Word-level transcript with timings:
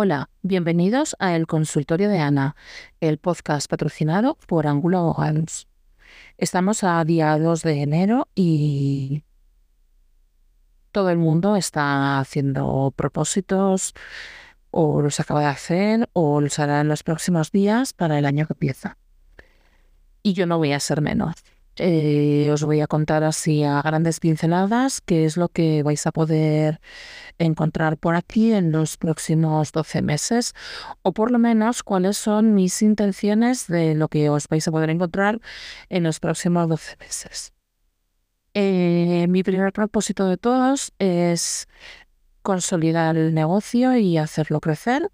Hola, 0.00 0.30
bienvenidos 0.42 1.16
a 1.18 1.34
El 1.34 1.48
Consultorio 1.48 2.08
de 2.08 2.20
Ana, 2.20 2.54
el 3.00 3.18
podcast 3.18 3.68
patrocinado 3.68 4.36
por 4.46 4.68
Angulo 4.68 4.98
Abogados. 4.98 5.66
Estamos 6.36 6.84
a 6.84 7.04
día 7.04 7.36
2 7.36 7.62
de 7.62 7.82
enero 7.82 8.28
y 8.36 9.24
todo 10.92 11.10
el 11.10 11.18
mundo 11.18 11.56
está 11.56 12.20
haciendo 12.20 12.92
propósitos 12.94 13.92
o 14.70 15.02
los 15.02 15.18
acaba 15.18 15.40
de 15.40 15.46
hacer 15.46 16.08
o 16.12 16.40
los 16.40 16.60
hará 16.60 16.80
en 16.80 16.86
los 16.86 17.02
próximos 17.02 17.50
días 17.50 17.92
para 17.92 18.20
el 18.20 18.24
año 18.24 18.46
que 18.46 18.52
empieza. 18.52 18.98
Y 20.22 20.34
yo 20.34 20.46
no 20.46 20.58
voy 20.58 20.74
a 20.74 20.78
ser 20.78 21.00
menos. 21.00 21.34
Eh, 21.80 22.50
os 22.52 22.64
voy 22.64 22.80
a 22.80 22.86
contar 22.86 23.24
así 23.24 23.62
a 23.64 23.80
grandes 23.82 24.20
pinceladas 24.20 25.00
qué 25.00 25.24
es 25.24 25.36
lo 25.36 25.48
que 25.48 25.82
vais 25.82 26.06
a 26.06 26.12
poder 26.12 26.80
encontrar 27.38 27.96
por 27.98 28.16
aquí 28.16 28.52
en 28.52 28.72
los 28.72 28.96
próximos 28.96 29.72
12 29.72 30.02
meses 30.02 30.54
o 31.02 31.12
por 31.12 31.30
lo 31.30 31.38
menos 31.38 31.82
cuáles 31.82 32.16
son 32.16 32.54
mis 32.54 32.82
intenciones 32.82 33.66
de 33.68 33.94
lo 33.94 34.08
que 34.08 34.28
os 34.28 34.48
vais 34.48 34.66
a 34.66 34.72
poder 34.72 34.90
encontrar 34.90 35.40
en 35.88 36.02
los 36.02 36.20
próximos 36.20 36.68
12 36.68 36.96
meses. 36.98 37.52
Eh, 38.54 39.26
mi 39.28 39.42
primer 39.42 39.72
propósito 39.72 40.26
de 40.26 40.36
todos 40.36 40.92
es 40.98 41.68
consolidar 42.42 43.16
el 43.16 43.34
negocio 43.34 43.96
y 43.96 44.18
hacerlo 44.18 44.60
crecer. 44.60 45.10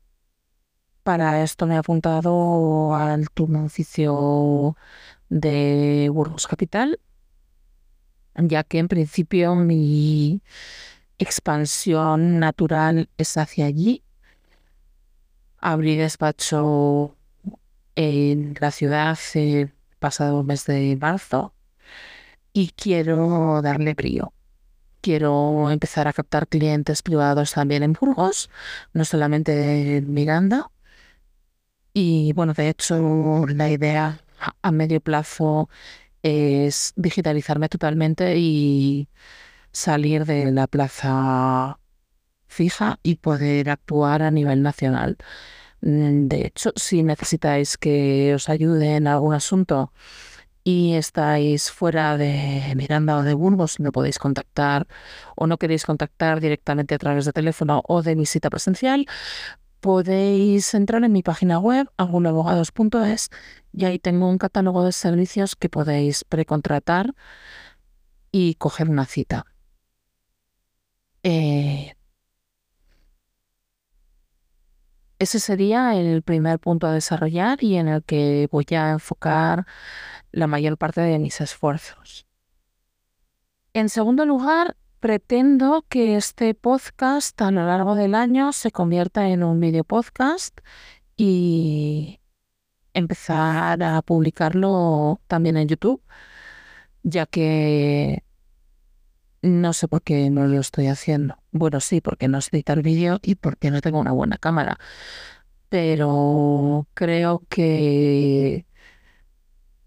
Para 1.02 1.42
esto 1.42 1.66
me 1.66 1.74
he 1.74 1.78
apuntado 1.78 2.94
al 2.94 3.28
turno 3.28 3.66
oficio 3.66 4.76
de 5.34 6.08
Burgos 6.12 6.46
Capital, 6.46 7.00
ya 8.36 8.62
que 8.62 8.78
en 8.78 8.86
principio 8.86 9.56
mi 9.56 10.40
expansión 11.18 12.38
natural 12.38 13.08
es 13.18 13.36
hacia 13.36 13.66
allí. 13.66 14.04
Abrí 15.58 15.96
despacho 15.96 17.16
en 17.96 18.54
la 18.60 18.70
ciudad 18.70 19.18
el 19.34 19.72
pasado 19.98 20.44
mes 20.44 20.66
de 20.66 20.96
marzo 21.00 21.52
y 22.52 22.68
quiero 22.70 23.60
darle 23.60 23.94
brío. 23.94 24.32
Quiero 25.00 25.68
empezar 25.70 26.06
a 26.06 26.12
captar 26.12 26.46
clientes 26.46 27.02
privados 27.02 27.54
también 27.54 27.82
en 27.82 27.94
Burgos, 27.94 28.50
no 28.92 29.04
solamente 29.04 29.96
en 29.96 30.14
Miranda. 30.14 30.70
Y 31.92 32.32
bueno, 32.34 32.54
de 32.54 32.68
hecho, 32.68 33.46
la 33.46 33.68
idea 33.70 34.23
a 34.64 34.72
medio 34.72 35.00
plazo 35.00 35.68
es 36.22 36.94
digitalizarme 36.96 37.68
totalmente 37.68 38.36
y 38.38 39.08
salir 39.72 40.24
de 40.24 40.50
la 40.52 40.66
plaza 40.66 41.78
fija 42.46 42.98
y 43.02 43.16
poder 43.16 43.70
actuar 43.70 44.22
a 44.22 44.30
nivel 44.30 44.62
nacional. 44.62 45.18
Mm, 45.82 46.28
de 46.28 46.46
hecho, 46.46 46.72
si 46.76 47.02
necesitáis 47.02 47.76
que 47.76 48.34
os 48.34 48.48
ayude 48.48 48.96
en 48.96 49.06
algún 49.06 49.34
asunto 49.34 49.92
y 50.64 50.94
estáis 50.94 51.70
fuera 51.70 52.16
de 52.16 52.72
Miranda 52.76 53.18
o 53.18 53.22
de 53.22 53.34
Burgos, 53.34 53.80
me 53.80 53.92
podéis 53.92 54.18
contactar 54.18 54.86
o 55.36 55.46
no 55.46 55.58
queréis 55.58 55.84
contactar 55.84 56.40
directamente 56.40 56.94
a 56.94 56.98
través 56.98 57.26
de 57.26 57.32
teléfono 57.32 57.82
o 57.86 58.02
de 58.02 58.14
visita 58.14 58.48
presencial, 58.50 59.06
podéis 59.84 60.72
entrar 60.72 61.04
en 61.04 61.12
mi 61.12 61.22
página 61.22 61.58
web, 61.58 61.90
anguloabogados.es, 61.98 63.28
y 63.74 63.84
ahí 63.84 63.98
tengo 63.98 64.30
un 64.30 64.38
catálogo 64.38 64.82
de 64.82 64.92
servicios 64.92 65.56
que 65.56 65.68
podéis 65.68 66.24
precontratar 66.24 67.14
y 68.32 68.54
coger 68.54 68.88
una 68.88 69.04
cita. 69.04 69.44
Eh, 71.22 71.94
ese 75.18 75.38
sería 75.38 75.94
el 75.96 76.22
primer 76.22 76.58
punto 76.60 76.86
a 76.86 76.92
desarrollar 76.94 77.62
y 77.62 77.76
en 77.76 77.88
el 77.88 78.02
que 78.04 78.48
voy 78.50 78.64
a 78.70 78.92
enfocar 78.92 79.66
la 80.32 80.46
mayor 80.46 80.78
parte 80.78 81.02
de 81.02 81.18
mis 81.18 81.42
esfuerzos. 81.42 82.26
En 83.74 83.90
segundo 83.90 84.24
lugar, 84.24 84.78
pretendo 85.04 85.84
que 85.86 86.16
este 86.16 86.54
podcast 86.54 87.38
a 87.42 87.50
lo 87.50 87.66
largo 87.66 87.94
del 87.94 88.14
año 88.14 88.54
se 88.54 88.70
convierta 88.70 89.28
en 89.28 89.44
un 89.44 89.60
video 89.60 89.84
podcast 89.84 90.58
y 91.14 92.20
empezar 92.94 93.82
a 93.82 94.00
publicarlo 94.00 95.20
también 95.26 95.58
en 95.58 95.68
YouTube, 95.68 96.00
ya 97.02 97.26
que 97.26 98.24
no 99.42 99.74
sé 99.74 99.88
por 99.88 100.00
qué 100.00 100.30
no 100.30 100.46
lo 100.46 100.58
estoy 100.58 100.86
haciendo. 100.86 101.36
Bueno, 101.52 101.80
sí, 101.80 102.00
porque 102.00 102.26
no 102.26 102.40
sé 102.40 102.48
editar 102.56 102.80
vídeo 102.80 103.18
y 103.22 103.34
porque 103.34 103.70
no 103.70 103.82
tengo 103.82 104.00
una 104.00 104.12
buena 104.12 104.38
cámara. 104.38 104.78
Pero 105.68 106.88
creo 106.94 107.42
que 107.50 108.64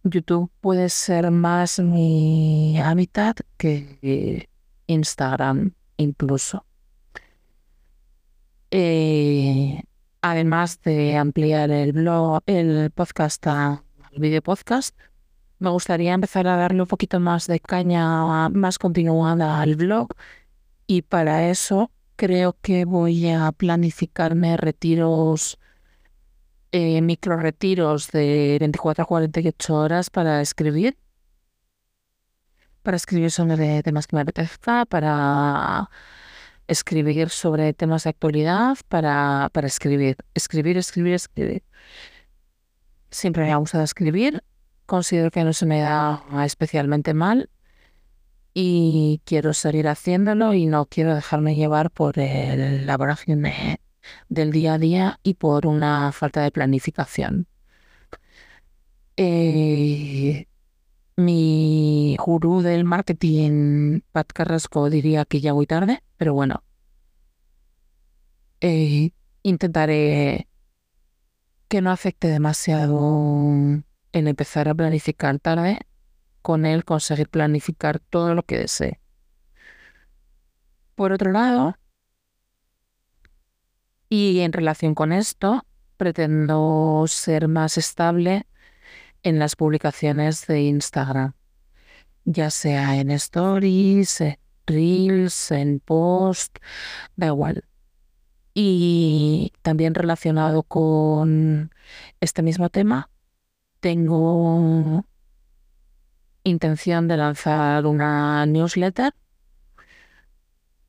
YouTube 0.03 0.51
puede 0.61 0.89
ser 0.89 1.31
más 1.31 1.79
mi 1.79 2.79
hábitat 2.79 3.39
que 3.57 4.47
Instagram 4.87 5.73
incluso. 5.97 6.65
Eh, 8.71 9.83
además 10.21 10.81
de 10.81 11.15
ampliar 11.15 11.71
el 11.71 11.93
blog, 11.93 12.41
el 12.45 12.91
podcast 12.91 13.45
al 13.47 13.81
video 14.17 14.41
podcast, 14.41 14.97
me 15.59 15.69
gustaría 15.69 16.13
empezar 16.13 16.47
a 16.47 16.57
darle 16.57 16.81
un 16.81 16.87
poquito 16.87 17.19
más 17.19 17.47
de 17.47 17.59
caña 17.59 18.49
más 18.49 18.77
continuada 18.77 19.61
al 19.61 19.75
blog 19.75 20.09
y 20.85 21.01
para 21.03 21.49
eso 21.49 21.91
creo 22.15 22.57
que 22.61 22.85
voy 22.85 23.29
a 23.29 23.51
planificarme 23.51 24.57
retiros, 24.57 25.59
eh, 26.71 27.01
micro 27.01 27.37
retiros 27.37 28.11
de 28.11 28.57
24 28.59 29.03
a 29.03 29.07
48 29.07 29.75
horas 29.75 30.09
para 30.09 30.41
escribir 30.41 30.97
para 32.87 32.95
escribir 32.95 33.31
sobre 33.31 33.83
temas 33.83 34.07
que 34.07 34.15
me 34.15 34.21
apetezca, 34.21 34.85
para 34.85 35.89
escribir 36.67 37.27
sobre 37.29 37.73
temas 37.73 38.05
de 38.05 38.11
actualidad, 38.11 38.77
para, 38.87 39.49
para 39.51 39.67
escribir, 39.67 40.15
escribir, 40.33 40.77
escribir, 40.77 41.13
escribir. 41.15 41.63
Siempre 43.11 43.43
me 43.43 43.51
ha 43.51 43.57
gustado 43.57 43.83
escribir, 43.83 44.41
considero 44.85 45.31
que 45.31 45.43
no 45.43 45.51
se 45.51 45.65
me 45.65 45.81
da 45.81 46.23
especialmente 46.45 47.13
mal 47.13 47.49
y 48.53 49.21
quiero 49.25 49.53
seguir 49.53 49.89
haciéndolo 49.89 50.53
y 50.53 50.65
no 50.65 50.85
quiero 50.85 51.13
dejarme 51.13 51.55
llevar 51.55 51.91
por 51.91 52.17
el, 52.17 52.85
la 52.85 52.95
vorágine 52.95 53.81
del 54.29 54.51
día 54.53 54.75
a 54.75 54.77
día 54.77 55.19
y 55.23 55.33
por 55.33 55.67
una 55.67 56.13
falta 56.13 56.41
de 56.41 56.51
planificación. 56.51 57.47
Eh, 59.17 60.47
mi 61.17 62.15
gurú 62.19 62.61
del 62.61 62.83
marketing, 62.85 64.01
Pat 64.11 64.31
Carrasco, 64.31 64.89
diría 64.89 65.25
que 65.25 65.41
ya 65.41 65.51
voy 65.51 65.65
tarde, 65.65 66.03
pero 66.15 66.33
bueno. 66.33 66.63
Eh, 68.61 69.11
intentaré 69.43 70.47
que 71.67 71.81
no 71.81 71.91
afecte 71.91 72.27
demasiado 72.27 72.95
en 74.13 74.27
empezar 74.27 74.69
a 74.69 74.75
planificar 74.75 75.39
tarde, 75.39 75.79
con 76.41 76.65
él 76.65 76.85
conseguir 76.85 77.29
planificar 77.29 77.99
todo 77.99 78.35
lo 78.35 78.43
que 78.43 78.59
desee. 78.59 79.01
Por 80.95 81.11
otro 81.11 81.31
lado, 81.31 81.77
y 84.07 84.39
en 84.41 84.53
relación 84.53 84.93
con 84.95 85.11
esto, 85.11 85.65
pretendo 85.97 87.05
ser 87.07 87.47
más 87.47 87.77
estable 87.77 88.45
en 89.27 89.39
las 89.39 89.57
publicaciones 89.57 90.47
de 90.47 90.61
Instagram, 90.61 91.33
ya 92.23 92.49
sea 92.49 92.95
en 92.95 93.11
stories, 93.11 94.21
en 94.21 94.39
reels, 94.65 95.51
en 95.51 95.81
post, 95.81 96.57
da 97.17 97.27
igual. 97.27 97.65
Y 98.53 99.51
también 99.63 99.95
relacionado 99.95 100.63
con 100.63 101.71
este 102.21 102.41
mismo 102.41 102.69
tema, 102.69 103.09
tengo 103.81 105.05
intención 106.43 107.09
de 107.09 107.17
lanzar 107.17 107.85
una 107.85 108.45
newsletter 108.45 109.13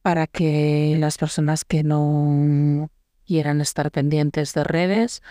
para 0.02 0.28
que 0.28 0.96
las 1.00 1.18
personas 1.18 1.64
que 1.64 1.82
no 1.82 2.88
quieran 3.26 3.60
estar 3.60 3.90
pendientes 3.90 4.54
de 4.54 4.62
redes 4.62 5.22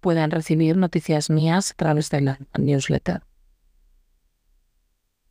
puedan 0.00 0.30
recibir 0.30 0.76
noticias 0.76 1.30
mías 1.30 1.72
a 1.72 1.74
través 1.74 2.10
de 2.10 2.20
la 2.20 2.38
newsletter. 2.58 3.22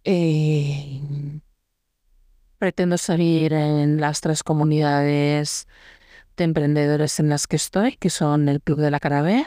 Eh, 0.04 1.02
pretendo 2.60 2.98
seguir 2.98 3.54
en 3.54 4.00
las 4.00 4.22
tres 4.22 4.44
comunidades 4.44 5.68
de 6.38 6.44
emprendedores 6.44 7.20
en 7.20 7.30
las 7.30 7.48
que 7.48 7.56
estoy, 7.56 7.98
que 7.98 8.10
son 8.10 8.50
el 8.50 8.62
Club 8.62 8.80
de 8.80 8.92
la 8.92 9.00
Carabé, 9.00 9.46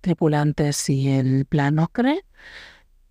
Tripulantes 0.00 0.88
y 0.88 1.10
el 1.10 1.44
Plan 1.46 1.78
Ocre. 1.78 2.24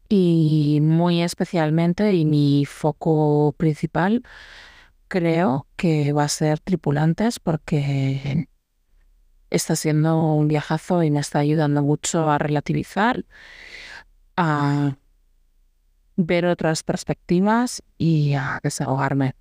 Y 0.08 0.80
muy 0.82 1.22
especialmente, 1.22 2.14
y 2.14 2.26
mi 2.26 2.66
foco 2.66 3.54
principal, 3.58 4.24
creo 5.08 5.68
que 5.76 6.14
va 6.14 6.24
a 6.24 6.30
ser 6.30 6.60
Tripulantes 6.60 7.40
porque 7.40 8.49
está 9.50 9.76
siendo 9.76 10.22
un 10.34 10.48
viajazo 10.48 11.04
y 11.04 11.12
me 11.12 11.20
está 11.20 11.40
ayudando 11.40 11.82
mucho 11.82 12.30
a 12.30 12.38
relativizar, 12.38 13.26
a 14.38 14.96
ver 16.16 16.46
otras 16.46 16.84
perspectivas 16.84 17.82
y 17.98 18.34
a 18.34 18.60
desahogarme. 18.64 19.36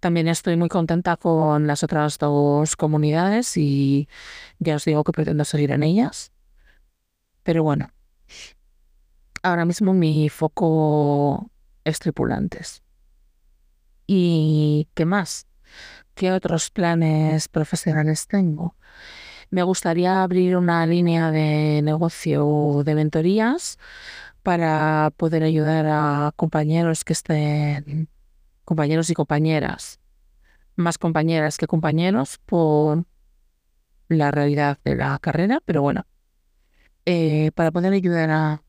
También 0.00 0.26
estoy 0.26 0.56
muy 0.56 0.68
contenta 0.68 1.16
con 1.16 1.66
las 1.66 1.84
otras 1.84 2.18
dos 2.18 2.76
comunidades 2.76 3.56
y 3.56 4.08
ya 4.58 4.76
os 4.76 4.84
digo 4.84 5.04
que 5.04 5.12
pretendo 5.12 5.44
seguir 5.44 5.70
en 5.70 5.84
ellas. 5.84 6.32
Pero 7.44 7.62
bueno, 7.62 7.90
ahora 9.42 9.64
mismo 9.64 9.94
mi 9.94 10.28
foco 10.28 11.50
es 11.84 11.98
tripulantes. 11.98 12.82
¿Y 14.06 14.88
qué 14.94 15.04
más? 15.04 15.46
¿Qué 16.14 16.30
otros 16.32 16.70
planes 16.70 17.48
profesionales 17.48 18.26
tengo? 18.26 18.76
Me 19.50 19.62
gustaría 19.62 20.22
abrir 20.22 20.56
una 20.56 20.86
línea 20.86 21.30
de 21.30 21.80
negocio 21.82 22.82
de 22.84 22.94
mentorías 22.94 23.78
para 24.42 25.12
poder 25.16 25.42
ayudar 25.42 25.86
a 25.88 26.32
compañeros 26.36 27.04
que 27.04 27.12
estén, 27.12 28.08
compañeros 28.64 29.10
y 29.10 29.14
compañeras, 29.14 30.00
más 30.76 30.98
compañeras 30.98 31.58
que 31.58 31.66
compañeros 31.66 32.38
por 32.44 33.04
la 34.08 34.30
realidad 34.30 34.78
de 34.84 34.96
la 34.96 35.18
carrera, 35.18 35.60
pero 35.64 35.82
bueno, 35.82 36.06
eh, 37.06 37.50
para 37.54 37.70
poder 37.70 37.92
ayudar 37.92 38.30
a 38.30 38.62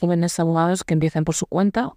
jóvenes 0.00 0.38
abogados 0.38 0.84
que 0.84 0.94
empiecen 0.94 1.24
por 1.24 1.34
su 1.34 1.46
cuenta 1.46 1.92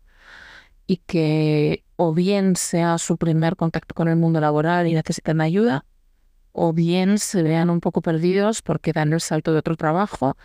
y 0.87 0.97
que 0.97 1.83
o 2.01 2.13
bien 2.13 2.55
sea 2.55 2.97
su 2.97 3.17
primer 3.17 3.57
contacto 3.57 3.93
con 3.93 4.07
el 4.07 4.15
mundo 4.15 4.39
laboral 4.39 4.87
y 4.87 4.93
necesitan 4.93 5.41
ayuda, 5.41 5.85
o 6.53 6.71
bien 6.71 7.17
se 7.17 7.43
vean 7.43 7.69
un 7.69 7.81
poco 7.81 8.01
perdidos 8.01 8.61
porque 8.61 8.93
dan 8.93 9.11
el 9.11 9.19
salto 9.19 9.51
de 9.51 9.59
otro 9.59 9.75
trabajo 9.75 10.37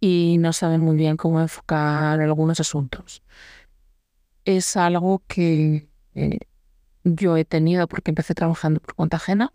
y 0.00 0.38
no 0.40 0.52
saben 0.52 0.80
muy 0.80 0.96
bien 0.96 1.16
cómo 1.16 1.40
enfocar 1.40 2.20
algunos 2.20 2.58
asuntos. 2.58 3.22
Es 4.44 4.76
algo 4.76 5.22
que 5.28 5.88
eh, 6.16 6.38
yo 7.04 7.36
he 7.36 7.44
tenido 7.44 7.86
porque 7.86 8.10
empecé 8.10 8.34
trabajando 8.34 8.80
por 8.80 8.94
cuenta 8.96 9.16
ajena 9.18 9.52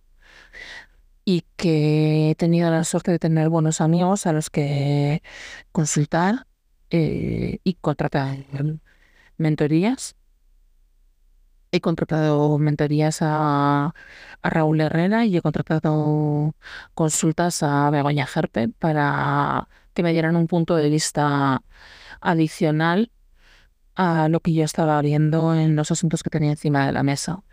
y 1.26 1.44
que 1.58 2.32
he 2.32 2.36
tenido 2.36 2.72
la 2.72 2.86
suerte 2.86 3.12
de 3.12 3.20
tener 3.20 3.50
buenos 3.50 3.82
amigos 3.82 4.26
a 4.26 4.32
los 4.32 4.50
que 4.50 5.22
consultar 5.74 6.48
eh, 6.92 7.60
y 7.66 7.74
contratar 7.74 8.38
mentorías. 9.38 10.16
He 11.76 11.82
contratado 11.82 12.58
mentorías 12.58 13.18
a, 13.22 13.94
Raúl 14.44 14.80
Herrera 14.80 15.26
y 15.26 15.36
he 15.36 15.42
contratado 15.42 16.56
consultas 16.94 17.64
a 17.64 17.90
Begoña 17.90 18.26
Gerpe 18.28 18.70
para 18.70 19.68
que 19.94 20.02
me 20.04 20.14
dieran 20.14 20.38
un 20.38 20.48
punto 20.48 20.76
de 20.78 20.90
vista 20.90 21.64
adicional 22.22 23.12
a 23.96 24.30
lo 24.30 24.40
que 24.40 24.54
yo 24.54 24.64
estaba 24.64 25.02
viendo 25.02 25.54
en 25.54 25.76
los 25.76 25.92
asuntos 25.92 26.24
que 26.24 26.30
tenía 26.30 26.52
encima 26.52 26.86
de 26.86 26.94
la 26.94 27.04
mesa. 27.04 27.44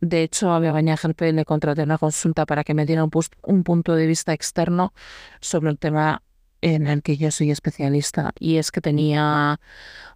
De 0.00 0.22
hecho, 0.22 0.52
a 0.52 0.58
Begoña 0.58 0.98
Gerpe 0.98 1.32
le 1.32 1.46
contraté 1.46 1.84
una 1.84 1.96
consulta 1.96 2.44
para 2.44 2.62
que 2.64 2.74
me 2.74 2.84
diera 2.84 3.04
un, 3.04 3.10
un 3.44 3.64
punto 3.64 3.94
de 3.94 4.06
vista 4.06 4.34
externo 4.34 4.92
sobre 5.40 5.70
el 5.70 5.78
tema 5.78 6.22
en 6.60 6.86
el 6.88 7.02
que 7.02 7.16
yo 7.16 7.30
soy 7.30 7.50
especialista 7.50 8.32
y 8.38 8.58
es 8.58 8.70
que 8.70 8.82
tenía 8.82 9.60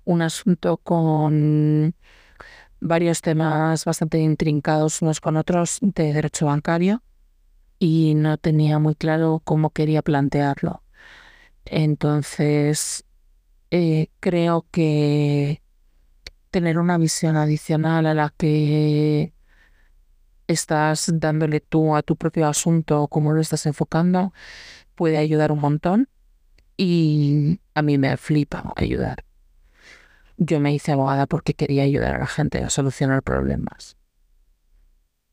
un 0.05 0.23
asunto 0.23 0.77
con 0.77 1.95
varios 2.81 3.23
temas 3.23 3.85
bastante 3.85 4.19
intrincados 4.19 5.03
unos 5.03 5.21
con 5.21 5.37
otros 5.37 5.79
de 5.81 6.13
derecho 6.13 6.47
bancario 6.47 7.03
y 7.79 8.15
no 8.15 8.39
tenía 8.39 8.79
muy 8.79 8.95
claro 8.95 9.43
cómo 9.45 9.71
quería 9.71 10.03
plantearlo. 10.03 10.83
Entonces, 11.65 13.05
eh, 13.71 14.09
creo 14.21 14.67
que 14.71 15.63
tener 16.51 16.79
una 16.79 16.97
visión 16.99 17.37
adicional 17.37 18.07
a 18.07 18.15
la 18.15 18.33
que 18.37 19.35
estás 20.47 21.11
dándole 21.15 21.61
tú 21.61 21.97
a 21.97 22.03
tu 22.03 22.17
propio 22.17 22.47
asunto, 22.47 23.09
cómo 23.09 23.33
lo 23.33 23.41
estás 23.41 23.67
enfocando, 23.67 24.33
puede 24.95 25.19
ayudar 25.19 25.53
un 25.53 25.61
montón 25.61 26.09
y 26.77 27.61
a 27.75 27.83
mí 27.83 27.99
me 27.99 28.17
flipa 28.17 28.73
ayudar. 28.77 29.26
Yo 30.37 30.61
me 30.61 30.75
hice 30.75 30.93
abogada 30.93 31.27
porque 31.27 31.55
quería 31.55 31.85
ayudar 31.85 32.17
a 32.17 32.19
la 32.19 32.27
gente 32.27 32.63
a 32.63 32.71
solucionar 32.71 33.23
problemas. 33.23 33.97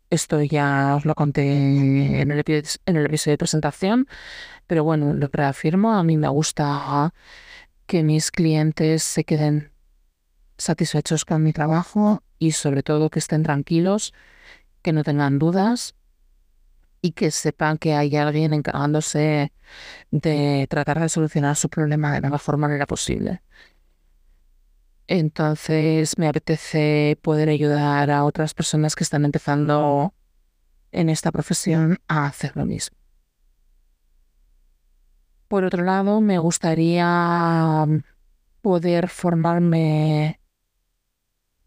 Esto 0.10 0.42
ya 0.42 0.96
os 0.96 1.06
lo 1.06 1.16
conté 1.16 1.42
en 2.22 2.32
el, 2.32 2.44
en 2.46 2.96
el 2.96 3.06
episodio 3.06 3.34
de 3.34 3.38
presentación, 3.38 4.08
pero 4.68 4.84
bueno, 4.84 5.14
lo 5.14 5.28
reafirmo, 5.32 5.94
a 5.94 6.04
mí 6.04 6.18
me 6.18 6.28
gusta 6.28 7.14
que 7.88 8.04
mis 8.04 8.32
clientes 8.32 9.04
se 9.04 9.24
queden 9.24 9.72
satisfechos 10.58 11.26
con 11.26 11.44
mi 11.44 11.52
trabajo 11.52 12.22
y 12.40 12.52
sobre 12.52 12.84
todo 12.84 13.10
que 13.10 13.20
estén 13.20 13.44
tranquilos, 13.44 14.14
que 14.82 14.94
no 14.94 15.04
tengan 15.04 15.40
dudas 15.40 15.96
y 17.02 17.12
que 17.12 17.32
sepan 17.32 17.78
que 17.78 17.96
hay 17.96 18.16
alguien 18.16 18.54
encargándose 18.54 19.52
de 20.12 20.68
tratar 20.70 21.00
de 21.00 21.10
solucionar 21.10 21.56
su 21.56 21.70
problema 21.70 22.14
de 22.14 22.22
la 22.22 22.30
mejor 22.30 22.58
manera 22.58 22.86
posible. 22.86 23.42
Entonces 25.08 26.18
me 26.18 26.28
apetece 26.28 27.18
poder 27.22 27.50
ayudar 27.50 28.10
a 28.10 28.24
otras 28.24 28.54
personas 28.54 28.96
que 28.96 29.04
están 29.04 29.26
empezando 29.26 30.14
en 30.92 31.10
esta 31.10 31.32
profesión 31.32 32.00
a 32.08 32.26
hacer 32.26 32.56
lo 32.56 32.66
mismo. 32.66 32.98
Por 35.48 35.66
otro 35.66 35.84
lado, 35.84 36.22
me 36.22 36.40
gustaría 36.40 37.86
poder 38.62 39.10
formarme 39.10 40.40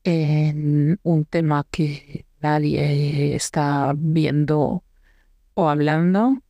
en 0.03 0.99
un 1.03 1.25
tema 1.25 1.67
que 1.71 2.27
nadie 2.41 3.35
está 3.35 3.93
viendo 3.97 4.83
o 5.55 5.69
hablando, 5.69 6.43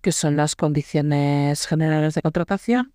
que 0.00 0.12
son 0.12 0.36
las 0.36 0.54
condiciones 0.54 1.66
generales 1.66 2.14
de 2.14 2.22
contratación, 2.22 2.92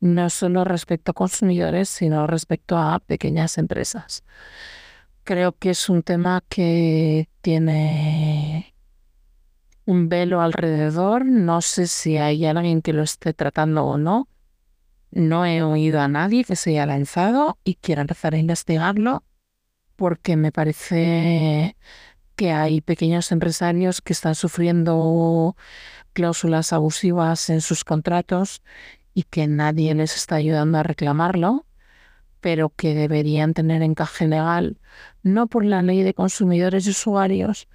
no 0.00 0.30
solo 0.30 0.64
respecto 0.64 1.12
a 1.12 1.14
consumidores, 1.14 1.88
sino 1.88 2.26
respecto 2.26 2.76
a 2.76 2.98
pequeñas 3.00 3.58
empresas. 3.58 4.24
Creo 5.24 5.52
que 5.52 5.70
es 5.70 5.88
un 5.88 6.02
tema 6.02 6.42
que 6.48 7.28
tiene 7.42 8.74
un 9.84 10.08
velo 10.08 10.40
alrededor. 10.40 11.26
No 11.26 11.60
sé 11.60 11.86
si 11.86 12.16
hay 12.16 12.46
alguien 12.46 12.82
que 12.82 12.92
lo 12.92 13.02
esté 13.02 13.34
tratando 13.34 13.84
o 13.84 13.98
no. 13.98 14.28
No 15.10 15.44
he 15.44 15.62
oído 15.62 16.00
a 16.00 16.08
nadie 16.08 16.44
que 16.44 16.56
se 16.56 16.70
haya 16.70 16.86
lanzado 16.86 17.58
y 17.64 17.74
quiera 17.74 18.02
empezar 18.02 18.34
a 18.34 18.38
investigarlo 18.38 19.24
porque 19.96 20.36
me 20.36 20.50
parece 20.50 21.76
que 22.34 22.52
hay 22.52 22.80
pequeños 22.80 23.32
empresarios 23.32 24.00
que 24.00 24.14
están 24.14 24.34
sufriendo 24.34 25.56
cláusulas 26.14 26.72
abusivas 26.72 27.50
en 27.50 27.60
sus 27.60 27.84
contratos 27.84 28.62
y 29.14 29.24
que 29.24 29.46
nadie 29.46 29.94
les 29.94 30.16
está 30.16 30.36
ayudando 30.36 30.78
a 30.78 30.82
reclamarlo, 30.82 31.66
pero 32.40 32.70
que 32.70 32.94
deberían 32.94 33.54
tener 33.54 33.82
encaje 33.82 34.26
legal 34.26 34.78
no 35.22 35.46
por 35.46 35.64
la 35.64 35.82
ley 35.82 36.02
de 36.02 36.14
consumidores 36.14 36.86
y 36.86 36.90
usuarios, 36.90 37.68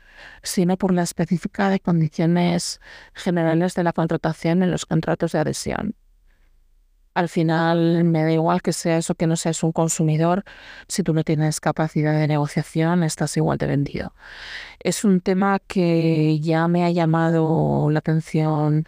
sino 0.44 0.78
por 0.78 0.94
la 0.94 1.04
específica 1.04 1.70
de 1.70 1.80
condiciones 1.80 2.80
generales 3.14 3.76
de 3.76 3.84
la 3.84 3.94
contratación 3.94 4.64
en 4.64 4.72
los 4.72 4.86
contratos 4.86 5.34
de 5.34 5.40
adhesión 5.40 5.96
al 7.16 7.30
final 7.30 8.04
me 8.04 8.24
da 8.24 8.32
igual 8.32 8.62
que 8.62 8.74
sea 8.74 8.98
eso 8.98 9.16
que 9.16 9.26
no 9.26 9.38
seas 9.38 9.64
un 9.64 9.72
consumidor, 9.72 10.44
si 10.88 11.02
tú 11.02 11.14
no 11.14 11.24
tienes 11.24 11.62
capacidad 11.62 12.14
de 12.14 12.28
negociación 12.28 13.04
estás 13.04 13.38
igual 13.38 13.58
de 13.58 13.68
vendido. 13.68 14.14
Es 14.80 15.04
un 15.06 15.22
tema 15.22 15.60
que 15.60 16.40
ya 16.42 16.68
me 16.68 16.84
ha 16.86 16.92
llamado 16.92 17.90
la 17.90 18.00
atención 18.00 18.86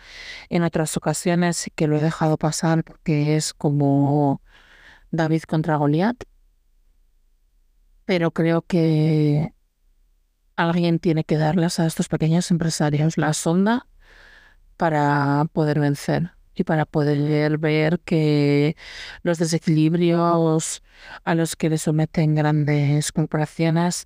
en 0.49 0.63
otras 0.63 0.97
ocasiones 0.97 1.67
y 1.67 1.71
que 1.71 1.87
lo 1.87 1.97
he 1.97 2.01
dejado 2.01 2.37
pasar 2.37 2.83
porque 2.83 3.37
es 3.37 3.53
como 3.53 4.41
David 5.11 5.43
contra 5.43 5.77
Goliat, 5.77 6.23
pero 8.05 8.31
creo 8.31 8.61
que 8.61 9.53
alguien 10.57 10.99
tiene 10.99 11.23
que 11.23 11.37
darles 11.37 11.79
a 11.79 11.85
estos 11.85 12.09
pequeños 12.09 12.51
empresarios 12.51 13.17
la 13.17 13.33
sonda 13.33 13.87
para 14.77 15.45
poder 15.53 15.79
vencer 15.79 16.36
y 16.57 16.63
para 16.63 16.85
poder 16.85 17.57
ver 17.57 17.99
que 17.99 18.75
los 19.23 19.37
desequilibrios 19.37 20.81
a 21.23 21.35
los 21.35 21.55
que 21.55 21.69
le 21.69 21.77
someten 21.77 22.35
grandes 22.35 23.11
corporaciones 23.11 24.05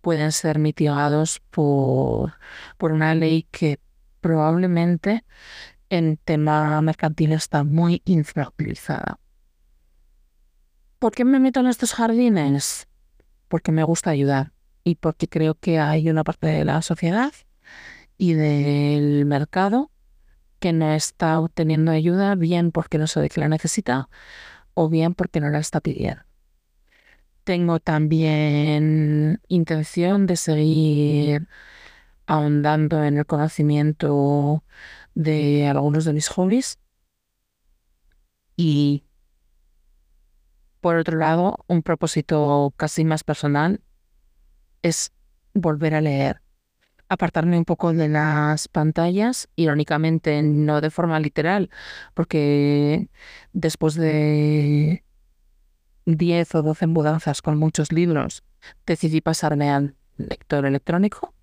pueden 0.00 0.32
ser 0.32 0.58
mitigados 0.58 1.40
por, 1.50 2.34
por 2.76 2.92
una 2.92 3.14
ley 3.14 3.46
que 3.50 3.80
probablemente 4.20 5.24
en 5.88 6.16
tema 6.16 6.80
mercantil 6.82 7.32
está 7.32 7.64
muy 7.64 8.02
infrautilizada. 8.04 9.18
¿Por 10.98 11.12
qué 11.12 11.24
me 11.24 11.40
meto 11.40 11.60
en 11.60 11.66
estos 11.66 11.92
jardines? 11.92 12.88
Porque 13.48 13.72
me 13.72 13.84
gusta 13.84 14.10
ayudar 14.10 14.52
y 14.84 14.96
porque 14.96 15.28
creo 15.28 15.54
que 15.54 15.78
hay 15.78 16.08
una 16.08 16.24
parte 16.24 16.46
de 16.46 16.64
la 16.64 16.82
sociedad 16.82 17.32
y 18.18 18.34
del 18.34 19.26
mercado 19.26 19.90
que 20.66 20.72
no 20.72 20.92
está 20.92 21.38
obteniendo 21.38 21.92
ayuda, 21.92 22.34
bien 22.34 22.72
porque 22.72 22.98
no 22.98 23.06
sabe 23.06 23.28
que 23.28 23.40
la 23.40 23.48
necesita 23.48 24.08
o 24.74 24.88
bien 24.88 25.14
porque 25.14 25.38
no 25.38 25.48
la 25.48 25.60
está 25.60 25.80
pidiendo. 25.80 26.22
Tengo 27.44 27.78
también 27.78 29.40
intención 29.46 30.26
de 30.26 30.34
seguir 30.34 31.46
ahondando 32.26 33.04
en 33.04 33.16
el 33.18 33.26
conocimiento 33.26 34.64
de 35.14 35.68
algunos 35.68 36.04
de 36.04 36.14
mis 36.14 36.26
hobbies 36.30 36.80
y 38.56 39.04
por 40.80 40.96
otro 40.96 41.16
lado, 41.16 41.64
un 41.68 41.82
propósito 41.82 42.74
casi 42.76 43.04
más 43.04 43.22
personal 43.22 43.80
es 44.82 45.12
volver 45.54 45.94
a 45.94 46.00
leer 46.00 46.42
apartarme 47.08 47.58
un 47.58 47.64
poco 47.64 47.92
de 47.92 48.08
las 48.08 48.68
pantallas, 48.68 49.48
irónicamente 49.56 50.42
no 50.42 50.80
de 50.80 50.90
forma 50.90 51.20
literal, 51.20 51.70
porque 52.14 53.08
después 53.52 53.94
de 53.94 55.04
10 56.06 56.54
o 56.54 56.62
12 56.62 56.86
mudanzas 56.86 57.42
con 57.42 57.58
muchos 57.58 57.92
libros, 57.92 58.44
decidí 58.86 59.20
pasarme 59.20 59.70
al 59.70 59.94
lector 60.16 60.66
electrónico. 60.66 61.34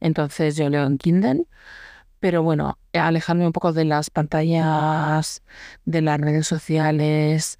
Entonces 0.00 0.56
yo 0.56 0.68
leo 0.70 0.86
en 0.86 0.98
Kindle, 0.98 1.46
pero 2.20 2.42
bueno, 2.42 2.78
alejarme 2.92 3.46
un 3.46 3.52
poco 3.52 3.72
de 3.72 3.84
las 3.84 4.10
pantallas, 4.10 5.42
de 5.84 6.02
las 6.02 6.20
redes 6.20 6.46
sociales, 6.46 7.58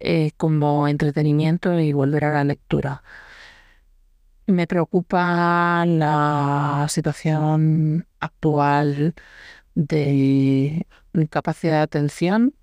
eh, 0.00 0.32
como 0.36 0.88
entretenimiento 0.88 1.78
y 1.80 1.92
volver 1.92 2.24
a 2.24 2.34
la 2.34 2.44
lectura. 2.44 3.02
Me 4.46 4.68
preocupa 4.68 5.84
la 5.86 6.86
situación 6.88 8.06
actual 8.20 9.14
de 9.74 10.86
capacidad 11.30 11.78
de 11.78 11.82
atención. 11.82 12.54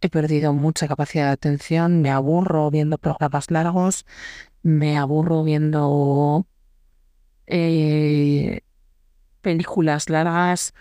He 0.00 0.08
perdido 0.08 0.52
mucha 0.52 0.86
capacidad 0.86 1.26
de 1.26 1.32
atención, 1.32 2.00
me 2.02 2.10
aburro 2.10 2.70
viendo 2.70 2.98
programas 2.98 3.50
largos, 3.50 4.06
me 4.62 4.96
aburro 4.96 5.42
viendo 5.42 6.46
eh, 7.46 8.60
películas 9.40 10.08
largas. 10.10 10.74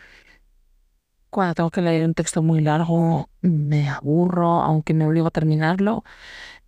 Cuando 1.31 1.55
tengo 1.55 1.71
que 1.71 1.81
leer 1.81 2.05
un 2.05 2.13
texto 2.13 2.43
muy 2.43 2.61
largo, 2.61 3.29
me 3.41 3.89
aburro, 3.89 4.61
aunque 4.61 4.93
me 4.93 5.07
obligo 5.07 5.27
a 5.27 5.31
terminarlo. 5.31 6.03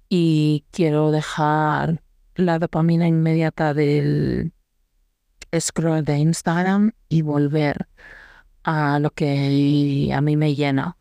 Y 0.10 0.66
quiero 0.72 1.12
dejar 1.12 2.02
la 2.36 2.60
dopamina 2.60 3.08
inmediata 3.08 3.74
del 3.74 4.52
scroll 5.58 6.04
de 6.04 6.18
Instagram 6.18 6.92
y 7.10 7.22
volver 7.22 7.88
a 8.64 9.00
lo 9.00 9.12
que 9.12 10.12
a 10.14 10.22
mí 10.22 10.38
me 10.38 10.56
llena, 10.56 10.98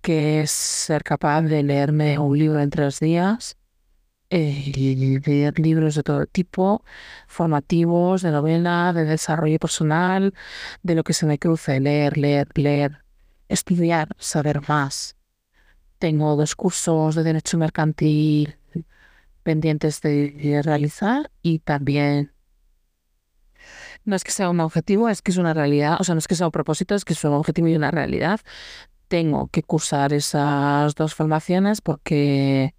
que 0.00 0.40
es 0.40 0.50
ser 0.50 1.02
capaz 1.02 1.42
de 1.42 1.62
leerme 1.62 2.18
un 2.18 2.38
libro 2.38 2.60
en 2.60 2.70
tres 2.70 3.00
días, 3.00 3.56
eh, 4.30 5.20
leer 5.24 5.58
libros 5.58 5.94
de 5.96 6.02
todo 6.02 6.26
tipo, 6.26 6.84
formativos, 7.26 8.22
de 8.22 8.30
novela, 8.30 8.92
de 8.94 9.04
desarrollo 9.04 9.58
personal, 9.58 10.34
de 10.82 10.94
lo 10.94 11.04
que 11.04 11.12
se 11.12 11.26
me 11.26 11.38
cruce, 11.38 11.80
leer, 11.80 12.16
leer, 12.16 12.48
leer, 12.54 13.04
estudiar, 13.48 14.16
saber 14.18 14.62
más. 14.68 15.16
Tengo 15.98 16.36
dos 16.36 16.54
cursos 16.56 17.14
de 17.14 17.22
Derecho 17.24 17.58
Mercantil 17.58 18.58
pendientes 19.46 20.00
de 20.00 20.60
realizar 20.64 21.30
y 21.40 21.60
también 21.60 22.32
no 24.04 24.16
es 24.16 24.24
que 24.24 24.32
sea 24.32 24.50
un 24.50 24.58
objetivo, 24.58 25.08
es 25.08 25.22
que 25.22 25.30
es 25.30 25.36
una 25.36 25.54
realidad, 25.54 25.98
o 26.00 26.04
sea, 26.04 26.16
no 26.16 26.18
es 26.18 26.26
que 26.26 26.34
sea 26.34 26.48
un 26.48 26.52
propósito, 26.52 26.96
es 26.96 27.04
que 27.04 27.12
es 27.12 27.22
un 27.22 27.32
objetivo 27.32 27.68
y 27.68 27.76
una 27.76 27.92
realidad. 27.92 28.40
Tengo 29.06 29.46
que 29.46 29.62
cursar 29.62 30.12
esas 30.12 30.96
dos 30.96 31.14
formaciones 31.14 31.80
porque 31.80 32.74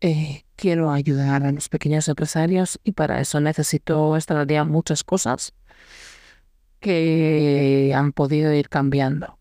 eh, 0.00 0.44
quiero 0.56 0.90
ayudar 0.90 1.44
a 1.44 1.52
los 1.52 1.68
pequeños 1.68 2.08
empresarios 2.08 2.80
y 2.82 2.92
para 2.92 3.20
eso 3.20 3.38
necesito 3.38 4.16
día 4.46 4.64
muchas 4.64 5.04
cosas 5.04 5.52
que 6.80 7.92
han 7.94 8.12
podido 8.12 8.54
ir 8.54 8.70
cambiando. 8.70 9.38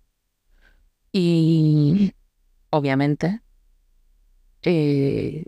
Y 1.13 2.13
obviamente 2.69 3.41
eh, 4.63 5.46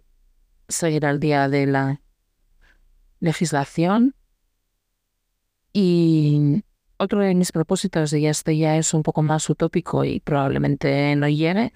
seguir 0.70 1.06
al 1.06 1.20
día 1.20 1.50
de 1.50 1.66
la 1.66 2.02
legislación. 3.20 4.16
Y 5.74 6.64
otro 6.98 7.20
de 7.20 7.36
mis 7.36 7.52
propósitos, 7.52 8.14
y 8.14 8.28
este 8.28 8.58
ya 8.58 8.78
es 8.78 8.94
un 8.94 9.04
poco 9.04 9.22
más 9.22 9.50
utópico 9.50 10.04
y 10.04 10.20
probablemente 10.20 11.16
no 11.16 11.28
llegue, 11.28 11.74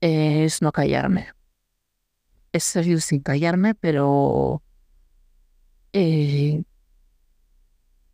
es 0.00 0.62
no 0.62 0.72
callarme. 0.72 1.28
Es 2.52 2.64
seguir 2.64 3.00
sin 3.00 3.20
callarme, 3.20 3.74
pero 3.74 4.62
eh, 5.92 6.64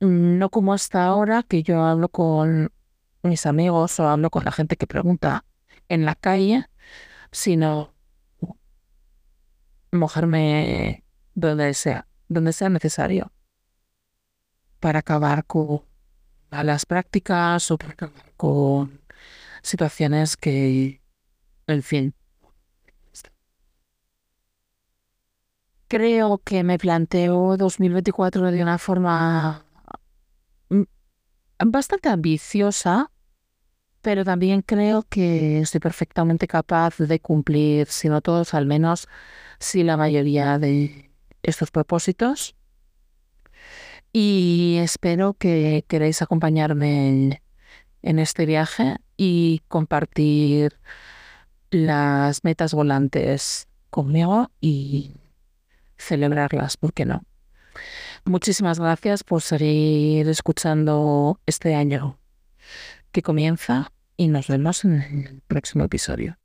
no 0.01 0.51
como 0.51 0.73
hasta 0.73 1.05
ahora 1.05 1.43
que 1.43 1.63
yo 1.63 1.83
hablo 1.83 2.09
con 2.09 2.73
mis 3.23 3.47
amigos 3.47 3.99
o 4.01 4.09
hablo 4.09 4.31
con 4.31 4.45
la 4.45 4.53
gente 4.53 4.77
que 4.77 4.87
pregunta 4.87 5.45
en 5.89 6.05
la 6.05 6.15
calle, 6.15 6.67
sino 7.31 7.93
mojarme 9.93 11.05
donde 11.35 11.75
sea, 11.75 12.07
donde 12.29 12.53
sea 12.53 12.69
necesario, 12.69 13.31
para 14.81 15.01
acabar 15.01 15.45
con 15.45 15.83
malas 16.51 16.87
prácticas 16.87 17.71
o 17.71 17.79
para 17.79 17.93
acabar 17.93 18.33
con 18.37 19.01
situaciones 19.63 20.37
que, 20.37 21.01
en 21.67 21.83
fin. 21.83 22.15
Creo 25.89 26.39
que 26.39 26.65
me 26.65 26.79
planteo 26.79 27.57
2024 27.59 28.51
de 28.51 28.63
una 28.63 28.79
forma 28.79 29.67
mm, 30.71 30.85
bastante 31.67 32.09
ambiciosa, 32.09 33.11
pero 34.01 34.25
también 34.25 34.63
creo 34.63 35.03
que 35.03 35.61
estoy 35.61 35.81
perfectamente 35.81 36.49
capaz 36.49 36.97
de 36.97 37.21
cumplir, 37.21 37.89
si 37.89 38.09
no 38.09 38.23
todos, 38.23 38.55
al 38.55 38.65
menos 38.65 39.07
sí 39.63 39.83
la 39.83 39.97
mayoría 39.97 40.59
de 40.59 41.11
estos 41.43 41.71
propósitos. 41.71 42.55
Y 44.13 44.77
espero 44.81 45.35
que 45.35 45.85
queréis 45.89 46.21
acompañarme 46.21 47.41
en, 48.03 48.19
este 48.19 48.45
viaje 48.45 48.97
y 49.17 49.63
compartir 49.69 50.79
las 51.71 52.45
metas 52.45 52.75
volantes 52.75 53.69
conmigo 53.89 54.51
y 54.61 55.15
celebrarlas, 55.97 56.77
¿por 56.77 56.93
qué 56.93 57.07
no? 57.07 57.23
Muchísimas 58.25 58.79
gracias 58.79 59.25
por 59.25 59.41
seguir 59.41 60.29
escuchando 60.29 61.41
este 61.47 61.75
año 61.75 62.19
que 63.13 63.23
comienza 63.23 63.93
y 64.17 64.29
nos 64.29 64.49
vemos 64.49 64.85
en 64.85 65.01
el 65.01 65.43
próximo 65.47 65.85
episodio. 65.85 66.42